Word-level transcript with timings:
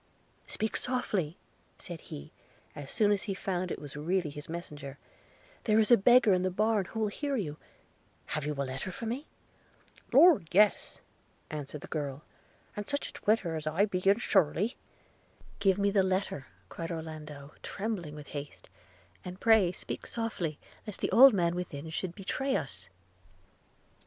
'Speak 0.47 0.75
softly!' 0.75 1.37
said 1.77 2.01
he, 2.01 2.31
as 2.75 2.89
soon 2.89 3.11
as 3.11 3.21
he 3.29 3.35
found 3.35 3.69
it 3.69 3.77
was 3.77 3.95
really 3.95 4.31
his 4.31 4.49
messenger– 4.49 4.97
'there 5.65 5.77
is 5.77 5.91
a 5.91 5.95
beggar 5.95 6.33
in 6.33 6.41
the 6.41 6.49
barn 6.49 6.85
who 6.85 6.99
will 6.99 7.07
hear 7.07 7.35
you; 7.35 7.57
have 8.25 8.43
you 8.43 8.53
a 8.53 8.55
letter 8.65 8.91
for 8.91 9.05
me?' 9.05 9.27
'Lord, 10.11 10.47
yes!' 10.51 11.01
answered 11.51 11.81
the 11.81 11.87
girl; 11.87 12.23
'and 12.75 12.89
such 12.89 13.09
a 13.09 13.13
twitter 13.13 13.53
as 13.55 13.67
I 13.67 13.85
be 13.85 13.99
in 13.99 14.17
surely!' 14.17 14.75
'Give 15.59 15.77
me 15.77 15.91
the 15.91 16.01
letter,' 16.01 16.47
cried 16.67 16.91
Orlando 16.91 17.53
trembling 17.61 18.15
with 18.15 18.29
haste, 18.29 18.71
'and 19.23 19.39
pray 19.39 19.71
speak 19.71 20.07
softly, 20.07 20.57
lest 20.87 21.01
the 21.01 21.11
old 21.11 21.35
man 21.35 21.53
within 21.53 21.91
should 21.91 22.15
betray 22.15 22.55
us!' 22.55 22.89